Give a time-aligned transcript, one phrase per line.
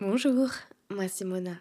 [0.00, 0.48] Bonjour,
[0.88, 1.56] moi c'est Mona.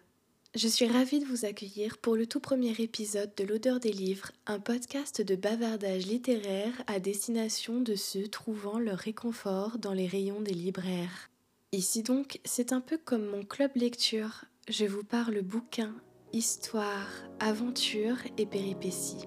[0.55, 4.31] Je suis ravie de vous accueillir pour le tout premier épisode de L'odeur des livres,
[4.47, 10.39] un podcast de bavardage littéraire à destination de ceux trouvant leur réconfort dans les rayons
[10.39, 11.29] des libraires.
[11.73, 14.45] Ici donc, c'est un peu comme mon club lecture.
[14.69, 15.95] Je vous parle bouquins,
[16.31, 17.11] histoires,
[17.41, 19.25] aventures et péripéties.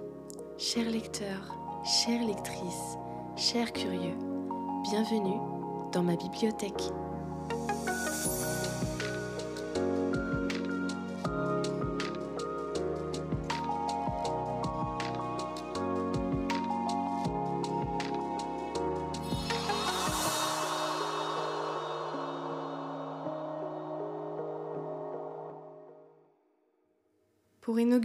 [0.56, 1.54] Chers lecteurs,
[1.84, 2.96] chères lectrices,
[3.36, 4.16] chers curieux,
[4.84, 5.38] bienvenue
[5.92, 6.90] dans ma bibliothèque.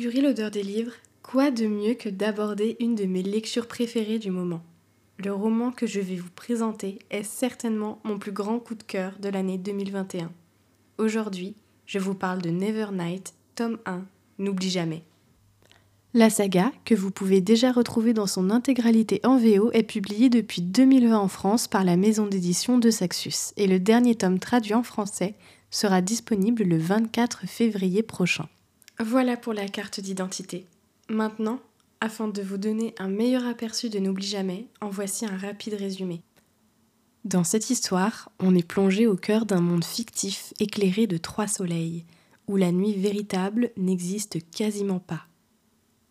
[0.05, 0.93] L'odeur des livres,
[1.23, 4.61] quoi de mieux que d'aborder une de mes lectures préférées du moment?
[5.17, 9.13] Le roman que je vais vous présenter est certainement mon plus grand coup de cœur
[9.19, 10.31] de l'année 2021.
[10.99, 11.55] Aujourd'hui,
[11.85, 14.05] je vous parle de Nevernight, tome 1,
[14.39, 15.03] N'oublie jamais.
[16.13, 20.61] La saga, que vous pouvez déjà retrouver dans son intégralité en VO, est publiée depuis
[20.61, 24.83] 2020 en France par la maison d'édition de Saxus, et le dernier tome traduit en
[24.83, 25.35] français
[25.71, 28.47] sera disponible le 24 février prochain.
[28.99, 30.65] Voilà pour la carte d'identité.
[31.07, 31.59] Maintenant,
[32.01, 36.23] afin de vous donner un meilleur aperçu de N'oublie jamais, en voici un rapide résumé.
[37.23, 42.05] Dans cette histoire, on est plongé au cœur d'un monde fictif éclairé de trois soleils,
[42.47, 45.27] où la nuit véritable n'existe quasiment pas.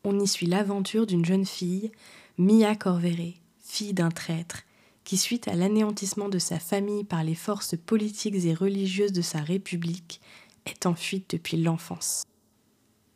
[0.05, 1.91] On y suit l'aventure d'une jeune fille,
[2.39, 4.63] Mia Corveret, fille d'un traître,
[5.03, 9.41] qui suite à l'anéantissement de sa famille par les forces politiques et religieuses de sa
[9.41, 10.21] République,
[10.67, 12.25] est en fuite depuis l'enfance.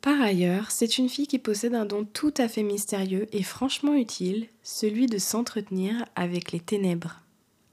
[0.01, 3.95] Par ailleurs, c'est une fille qui possède un don tout à fait mystérieux et franchement
[3.95, 7.21] utile, celui de s'entretenir avec les ténèbres.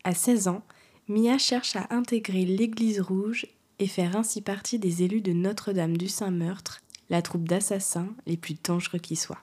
[0.03, 0.64] À 16 ans,
[1.08, 3.47] Mia cherche à intégrer l'Église rouge
[3.80, 8.56] et faire ainsi partie des élus de Notre-Dame du Saint-Meurtre, la troupe d'assassins les plus
[8.62, 9.41] dangereux qui soient.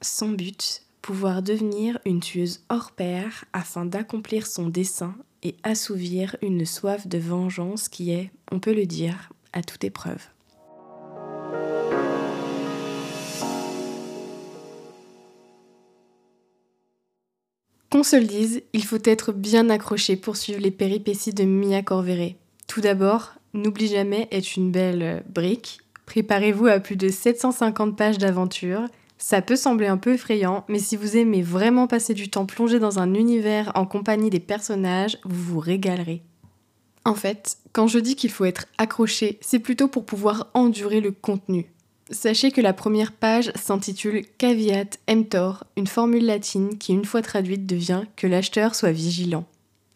[0.00, 6.66] Son but, pouvoir devenir une tueuse hors pair afin d'accomplir son dessein et assouvir une
[6.66, 10.26] soif de vengeance qui est, on peut le dire, à toute épreuve.
[18.02, 21.82] Qu'on se le dise, il faut être bien accroché pour suivre les péripéties de Mia
[21.82, 22.34] Corveret.
[22.66, 25.78] Tout d'abord, N'oublie jamais est une belle brique.
[26.06, 28.82] Préparez-vous à plus de 750 pages d'aventure.
[29.18, 32.80] Ça peut sembler un peu effrayant, mais si vous aimez vraiment passer du temps plongé
[32.80, 36.22] dans un univers en compagnie des personnages, vous vous régalerez.
[37.04, 41.12] En fait, quand je dis qu'il faut être accroché, c'est plutôt pour pouvoir endurer le
[41.12, 41.70] contenu.
[42.12, 47.64] Sachez que la première page s'intitule Caveat emptor, une formule latine qui, une fois traduite,
[47.64, 49.46] devient que l'acheteur soit vigilant.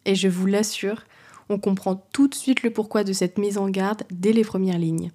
[0.07, 1.03] Et je vous l'assure,
[1.51, 4.79] on comprend tout de suite le pourquoi de cette mise en garde dès les premières
[4.79, 5.13] lignes.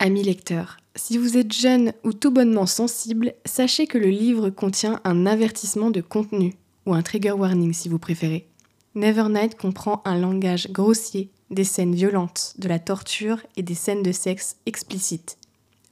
[0.00, 5.00] Amis lecteurs, si vous êtes jeune ou tout bonnement sensible, sachez que le livre contient
[5.04, 6.54] un avertissement de contenu,
[6.84, 8.48] ou un trigger warning si vous préférez.
[8.96, 14.10] Nevernight comprend un langage grossier, des scènes violentes, de la torture et des scènes de
[14.10, 15.38] sexe explicites.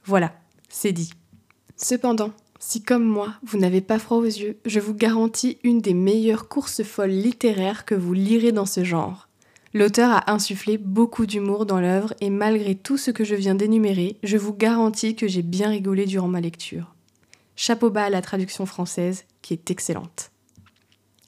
[0.04, 0.34] Voilà,
[0.68, 1.10] c'est dit.
[1.76, 5.94] Cependant, si comme moi, vous n'avez pas froid aux yeux, je vous garantis une des
[5.94, 9.28] meilleures courses folles littéraires que vous lirez dans ce genre.
[9.74, 14.18] L'auteur a insufflé beaucoup d'humour dans l'œuvre et malgré tout ce que je viens d'énumérer,
[14.22, 16.94] je vous garantis que j'ai bien rigolé durant ma lecture.
[17.56, 20.30] Chapeau bas à la traduction française, qui est excellente.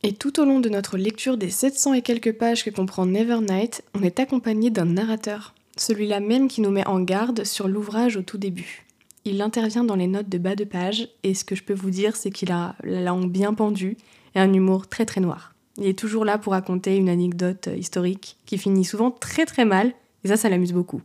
[0.04, 3.82] Et tout au long de notre lecture des 700 et quelques pages que comprend Nevernight,
[3.94, 8.22] on est accompagné d'un narrateur celui-là même qui nous met en garde sur l'ouvrage au
[8.22, 8.86] tout début.
[9.24, 11.90] Il intervient dans les notes de bas de page, et ce que je peux vous
[11.90, 13.96] dire, c'est qu'il a la langue bien pendue
[14.34, 15.54] et un humour très très noir.
[15.78, 19.92] Il est toujours là pour raconter une anecdote historique qui finit souvent très très mal,
[20.24, 21.02] et ça, ça l'amuse beaucoup.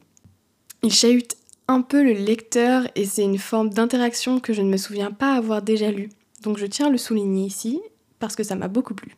[0.83, 1.35] Il chahute
[1.67, 5.33] un peu le lecteur, et c'est une forme d'interaction que je ne me souviens pas
[5.33, 6.09] avoir déjà lue.
[6.43, 7.81] Donc je tiens à le souligner ici,
[8.19, 9.15] parce que ça m'a beaucoup plu.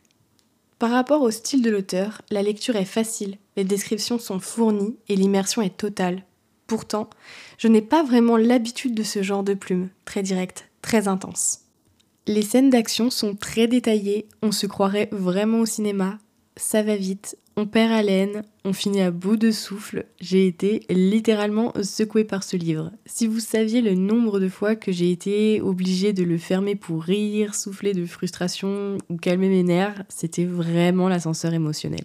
[0.84, 5.16] Par rapport au style de l'auteur, la lecture est facile, les descriptions sont fournies et
[5.16, 6.24] l'immersion est totale.
[6.66, 7.08] Pourtant,
[7.56, 11.60] je n'ai pas vraiment l'habitude de ce genre de plume, très directe, très intense.
[12.26, 16.18] Les scènes d'action sont très détaillées, on se croirait vraiment au cinéma,
[16.56, 20.06] ça va vite, on perd haleine, on finit à bout de souffle.
[20.20, 22.90] J'ai été littéralement secouée par ce livre.
[23.06, 27.02] Si vous saviez le nombre de fois que j'ai été obligée de le fermer pour
[27.02, 32.02] rire, souffler de frustration ou calmer mes nerfs, c'était vraiment l'ascenseur émotionnel.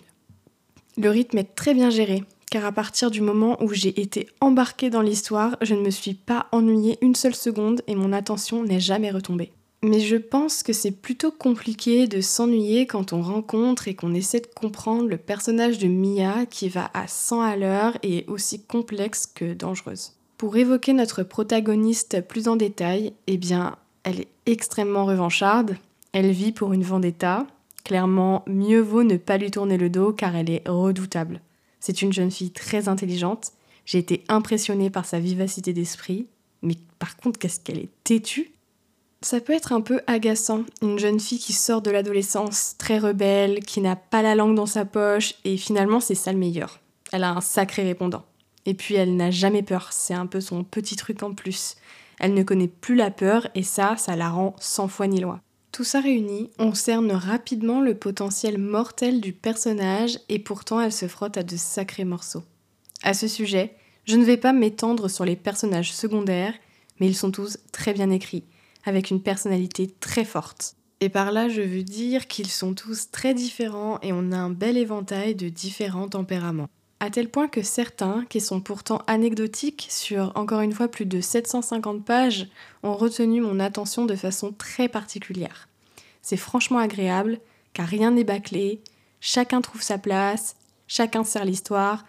[0.98, 4.90] Le rythme est très bien géré, car à partir du moment où j'ai été embarquée
[4.90, 8.80] dans l'histoire, je ne me suis pas ennuyée une seule seconde et mon attention n'est
[8.80, 9.52] jamais retombée.
[9.82, 14.42] Mais je pense que c'est plutôt compliqué de s'ennuyer quand on rencontre et qu'on essaie
[14.42, 18.62] de comprendre le personnage de Mia qui va à 100 à l'heure et est aussi
[18.62, 20.14] complexe que dangereuse.
[20.38, 25.78] Pour évoquer notre protagoniste plus en détail, eh bien, elle est extrêmement revancharde,
[26.12, 27.48] elle vit pour une vendetta,
[27.86, 31.42] clairement mieux vaut ne pas lui tourner le dos car elle est redoutable.
[31.80, 33.54] C'est une jeune fille très intelligente,
[33.86, 36.28] j'ai été impressionnée par sa vivacité d'esprit,
[36.62, 38.52] mais par contre qu'est-ce qu'elle est têtue
[39.22, 43.60] ça peut être un peu agaçant, une jeune fille qui sort de l'adolescence, très rebelle,
[43.66, 46.80] qui n'a pas la langue dans sa poche, et finalement c'est ça le meilleur.
[47.12, 48.24] Elle a un sacré répondant.
[48.66, 51.76] Et puis elle n'a jamais peur, c'est un peu son petit truc en plus.
[52.20, 55.42] Elle ne connaît plus la peur, et ça, ça la rend sans foi ni loi.
[55.74, 61.10] Tout ça réuni, on cerne rapidement le potentiel mortel du personnage, et pourtant elle se
[61.10, 62.44] frotte à de sacrés morceaux.
[63.04, 63.76] À ce sujet,
[64.06, 66.54] je ne vais pas m'étendre sur les personnages secondaires,
[67.00, 68.46] mais ils sont tous très bien écrits
[68.86, 70.76] avec une personnalité très forte.
[71.02, 74.50] Et par là, je veux dire qu'ils sont tous très différents et on a un
[74.50, 76.68] bel éventail de différents tempéraments.
[77.00, 81.22] À tel point que certains, qui sont pourtant anecdotiques sur encore une fois plus de
[81.22, 82.50] 750 pages,
[82.84, 85.70] ont retenu mon attention de façon très particulière.
[86.22, 87.40] C'est franchement agréable,
[87.72, 88.82] car rien n'est bâclé,
[89.22, 92.06] chacun trouve sa place, chacun sert l'histoire.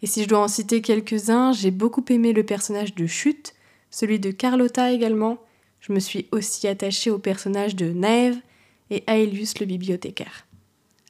[0.00, 3.52] Et si je dois en citer quelques-uns, j'ai beaucoup aimé le personnage de Chute,
[3.90, 5.36] celui de Carlotta également,
[5.82, 8.36] je me suis aussi attachée au personnage de Naëv
[8.90, 10.46] et Aelius le bibliothécaire.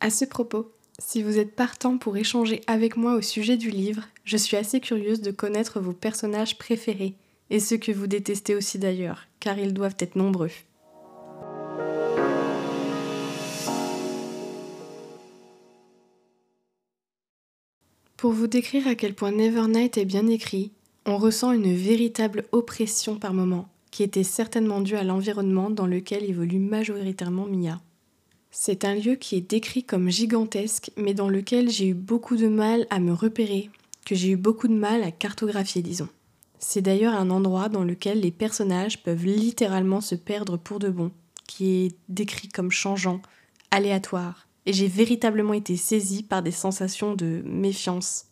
[0.01, 4.03] À ce propos, si vous êtes partant pour échanger avec moi au sujet du livre,
[4.25, 7.15] je suis assez curieuse de connaître vos personnages préférés
[7.51, 10.51] et ceux que vous détestez aussi d'ailleurs, car ils doivent être nombreux.
[18.17, 20.71] Pour vous décrire à quel point Nevernight est bien écrit,
[21.05, 26.29] on ressent une véritable oppression par moments, qui était certainement dû à l'environnement dans lequel
[26.29, 27.81] évolue majoritairement Mia.
[28.51, 32.49] C'est un lieu qui est décrit comme gigantesque, mais dans lequel j'ai eu beaucoup de
[32.49, 33.71] mal à me repérer,
[34.05, 36.09] que j'ai eu beaucoup de mal à cartographier, disons.
[36.59, 41.13] C'est d'ailleurs un endroit dans lequel les personnages peuvent littéralement se perdre pour de bon,
[41.47, 43.21] qui est décrit comme changeant,
[43.71, 48.27] aléatoire, et j'ai véritablement été saisie par des sensations de méfiance,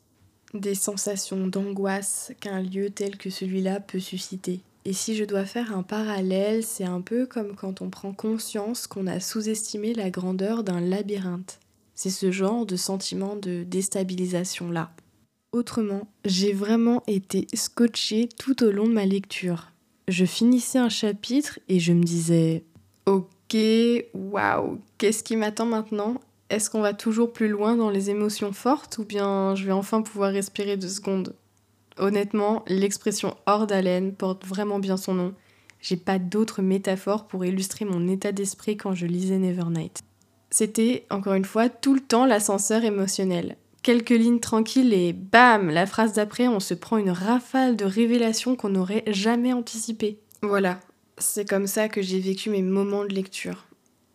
[0.55, 4.61] des sensations d'angoisse qu'un lieu tel que celui-là peut susciter.
[4.85, 8.87] Et si je dois faire un parallèle, c'est un peu comme quand on prend conscience
[8.87, 11.61] qu'on a sous-estimé la grandeur d'un labyrinthe.
[11.95, 14.91] C'est ce genre de sentiment de déstabilisation là.
[15.53, 19.73] Autrement, j'ai vraiment été scotché tout au long de ma lecture.
[20.09, 22.65] Je finissais un chapitre et je me disais
[23.05, 23.57] Ok,
[24.15, 26.21] waouh, qu'est-ce qui m'attend maintenant?
[26.49, 30.03] Est-ce qu'on va toujours plus loin dans les émotions fortes ou bien je vais enfin
[30.03, 31.35] pouvoir respirer deux secondes?
[32.01, 35.35] Honnêtement, l'expression hors d'haleine porte vraiment bien son nom.
[35.83, 40.01] J'ai pas d'autres métaphores pour illustrer mon état d'esprit quand je lisais Nevernight.
[40.51, 43.59] C'était, encore une fois, tout le temps l'ascenseur émotionnel.
[43.83, 48.57] Quelques lignes tranquilles et bam, la phrase d'après, on se prend une rafale de révélations
[48.57, 50.19] qu'on n'aurait jamais anticipées.
[50.41, 50.81] Voilà,
[51.19, 53.67] c'est comme ça que j'ai vécu mes moments de lecture.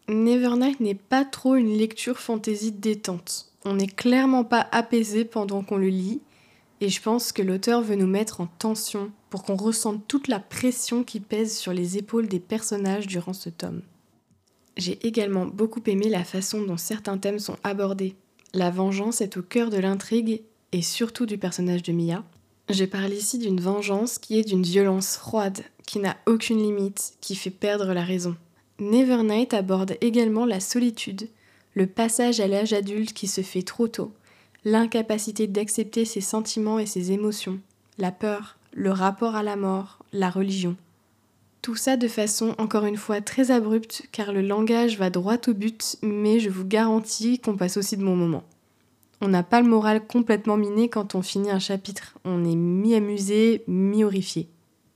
[0.10, 3.52] Nevernight n'est pas trop une lecture fantaisie détente.
[3.64, 6.22] On n'est clairement pas apaisé pendant qu'on le lit,
[6.82, 10.40] et je pense que l'auteur veut nous mettre en tension pour qu'on ressente toute la
[10.40, 13.82] pression qui pèse sur les épaules des personnages durant ce tome.
[14.78, 18.16] J'ai également beaucoup aimé la façon dont certains thèmes sont abordés.
[18.54, 20.42] La vengeance est au cœur de l'intrigue
[20.74, 22.24] et surtout du personnage de Mia.
[22.70, 27.36] Je parle ici d'une vengeance qui est d'une violence froide, qui n'a aucune limite, qui
[27.36, 28.36] fait perdre la raison.
[28.80, 31.30] Nevernight aborde également la solitude,
[31.76, 34.12] le passage à l'âge adulte qui se fait trop tôt,
[34.66, 37.60] l'incapacité d'accepter ses sentiments et ses émotions,
[38.00, 40.76] la peur, le rapport à la mort, la religion.
[41.62, 45.54] Tout ça de façon encore une fois très abrupte car le langage va droit au
[45.54, 48.44] but, mais je vous garantis qu'on passe aussi de bons moments.
[49.22, 53.64] On n'a pas le moral complètement miné quand on finit un chapitre, on est mi-amusé,
[53.68, 54.50] mi-horrifié.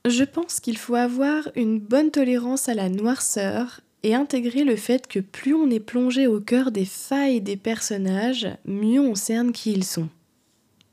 [0.07, 5.07] Je pense qu'il faut avoir une bonne tolérance à la noirceur et intégrer le fait
[5.07, 9.71] que plus on est plongé au cœur des failles des personnages, mieux on cerne qui
[9.71, 10.09] ils sont.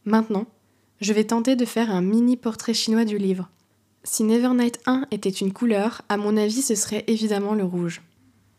[0.05, 0.47] Maintenant,
[1.01, 3.49] je vais tenter de faire un mini portrait chinois du livre.
[4.05, 8.03] Si Nevernight 1 était une couleur, à mon avis ce serait évidemment le rouge.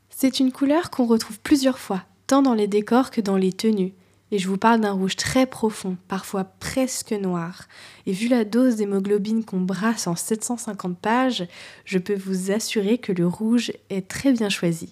[0.10, 3.94] C'est une couleur qu'on retrouve plusieurs fois, tant dans les décors que dans les tenues,
[4.32, 7.68] et je vous parle d'un rouge très profond, parfois presque noir.
[8.06, 11.48] Et vu la dose d'hémoglobine qu'on brasse en 750 pages,
[11.86, 14.92] je peux vous assurer que le rouge est très bien choisi.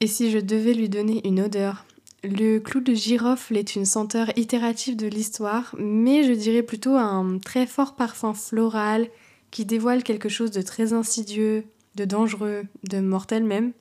[0.00, 1.84] Et si je devais lui donner une odeur?
[2.22, 7.38] Le clou de girofle est une senteur itérative de l'histoire, mais je dirais plutôt un
[7.38, 9.08] très fort parfum floral
[9.50, 13.72] qui dévoile quelque chose de très insidieux, de dangereux, de mortel même.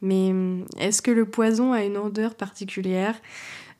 [0.00, 3.14] Mais hum, est-ce que le poison a une odeur particulière?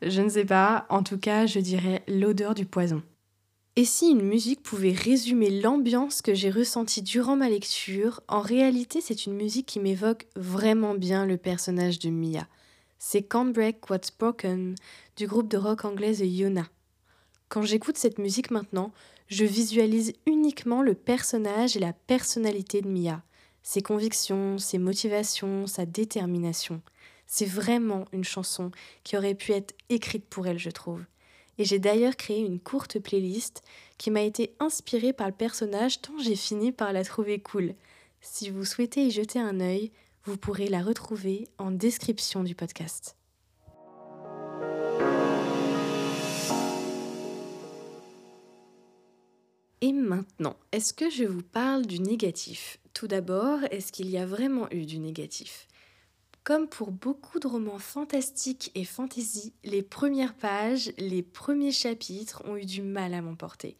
[0.05, 0.85] Je ne sais pas.
[0.89, 3.01] En tout cas, je dirais l'odeur du poison.
[3.75, 9.01] Et si une musique pouvait résumer l'ambiance que j'ai ressentie durant ma lecture, en réalité
[9.01, 12.47] c'est une musique qui m'évoque vraiment bien le personnage de Mia.
[12.99, 14.75] C'est Can't Break What's Broken
[15.17, 16.67] du groupe de rock anglaise Yona.
[17.49, 18.91] Quand j'écoute cette musique maintenant,
[19.27, 23.23] je visualise uniquement le personnage et la personnalité de Mia,
[23.63, 26.83] ses convictions, ses motivations, sa détermination.
[27.27, 28.71] C'est vraiment une chanson
[29.03, 31.03] qui aurait pu être écrite pour elle, je trouve
[31.57, 33.61] et j'ai d'ailleurs créé une courte playlist
[33.97, 37.75] qui m'a été inspirée par le personnage tant j'ai fini par la trouver cool.
[38.21, 39.91] Si vous souhaitez y jeter un œil,
[40.25, 43.15] vous pourrez la retrouver en description du podcast.
[49.81, 52.79] Et maintenant, est-ce que je vous parle du négatif?
[52.93, 55.67] Tout d'abord, est-ce qu'il y a vraiment eu du négatif?
[56.43, 62.57] Comme pour beaucoup de romans fantastiques et fantasy, les premières pages, les premiers chapitres ont
[62.57, 63.77] eu du mal à m'emporter.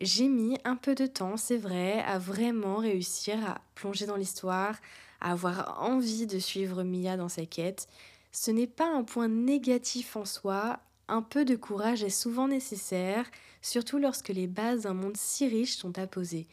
[0.00, 4.76] J'ai mis un peu de temps, c'est vrai, à vraiment réussir à plonger dans l'histoire,
[5.20, 7.88] à avoir envie de suivre Mia dans sa quête.
[8.30, 13.30] Ce n'est pas un point négatif en soi, un peu de courage est souvent nécessaire,
[13.62, 16.46] surtout lorsque les bases d'un monde si riche sont à poser.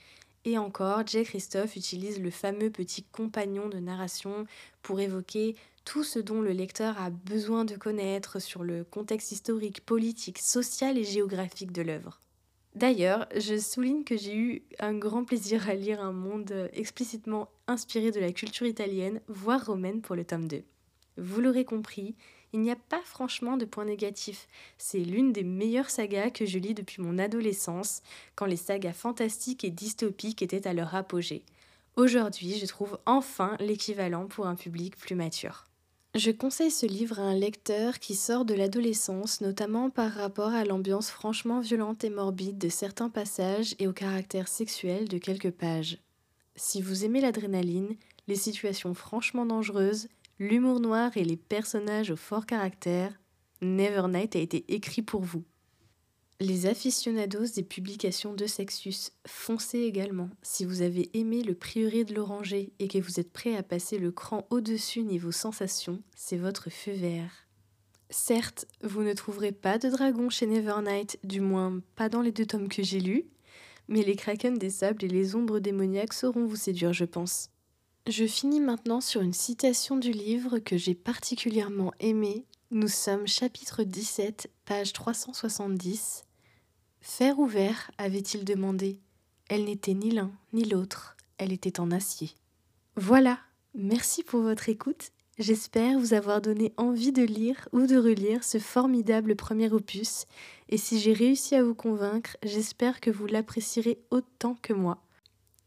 [0.57, 4.45] Encore, Jay Christophe utilise le fameux petit compagnon de narration
[4.81, 9.85] pour évoquer tout ce dont le lecteur a besoin de connaître sur le contexte historique,
[9.85, 12.19] politique, social et géographique de l'œuvre.
[12.75, 18.11] D'ailleurs, je souligne que j'ai eu un grand plaisir à lire un monde explicitement inspiré
[18.11, 20.63] de la culture italienne, voire romaine pour le tome 2.
[21.17, 22.15] Vous l'aurez compris,
[22.53, 24.47] il n'y a pas franchement de point négatif.
[24.77, 28.01] C'est l'une des meilleures sagas que je lis depuis mon adolescence,
[28.35, 31.43] quand les sagas fantastiques et dystopiques étaient à leur apogée.
[31.95, 35.65] Aujourd'hui, je trouve enfin l'équivalent pour un public plus mature.
[36.15, 40.65] Je conseille ce livre à un lecteur qui sort de l'adolescence, notamment par rapport à
[40.65, 45.99] l'ambiance franchement violente et morbide de certains passages et au caractère sexuel de quelques pages.
[46.55, 47.95] Si vous aimez l'adrénaline,
[48.27, 50.07] les situations franchement dangereuses,
[50.39, 53.19] l'humour noir et les personnages au fort caractère,
[53.61, 55.43] Nevernight a été écrit pour vous.
[56.39, 60.29] Les aficionados des publications de Sexus, foncez également.
[60.41, 63.97] Si vous avez aimé le prieuré de l'oranger et que vous êtes prêt à passer
[63.97, 67.45] le cran au-dessus niveau sensations, c'est votre feu vert.
[68.09, 72.45] Certes, vous ne trouverez pas de dragon chez Nevernight, du moins pas dans les deux
[72.45, 73.25] tomes que j'ai lus,
[73.89, 77.49] mais les kraken des sables et les ombres démoniaques sauront vous séduire, je pense.
[78.09, 82.47] Je finis maintenant sur une citation du livre que j'ai particulièrement aimée.
[82.71, 86.25] Nous sommes chapitre 17, page 370.
[87.01, 88.99] Fer ou verre avait-il demandé.
[89.47, 92.31] Elle n'était ni l'un ni l'autre, elle était en acier.
[92.95, 93.37] Voilà,
[93.75, 95.11] merci pour votre écoute.
[95.37, 100.25] J'espère vous avoir donné envie de lire ou de relire ce formidable premier opus,
[100.67, 104.99] et si j'ai réussi à vous convaincre, j'espère que vous l'apprécierez autant que moi.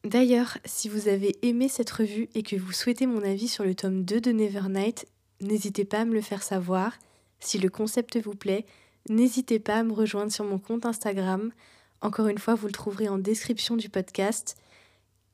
[0.05, 3.75] D'ailleurs, si vous avez aimé cette revue et que vous souhaitez mon avis sur le
[3.75, 5.07] tome 2 de Nevernight,
[5.41, 6.95] n'hésitez pas à me le faire savoir.
[7.39, 8.67] Si le concept vous plaît,
[9.09, 11.53] n'hésitez pas à me rejoindre sur mon compte Instagram.
[12.01, 14.57] Encore une fois, vous le trouverez en description du podcast.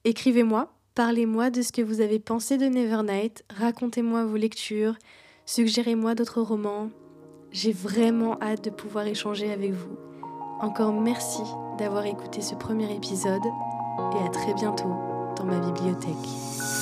[0.04, 4.96] Écrivez-moi, parlez-moi de ce que vous avez pensé de Nevernight, racontez-moi vos lectures,
[5.46, 6.90] suggérez-moi d'autres romans.
[7.52, 9.96] J'ai vraiment hâte de pouvoir échanger avec vous.
[10.60, 11.42] Encore merci
[11.78, 13.44] d'avoir écouté ce premier épisode
[14.14, 14.94] et à très bientôt
[15.36, 16.77] dans ma bibliothèque.